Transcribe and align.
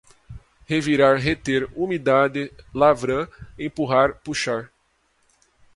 revirar, 0.65 1.19
reter, 1.19 1.69
umidade, 1.75 2.51
lavram, 2.73 3.27
empurrar, 3.55 4.15
puxar 4.23 4.71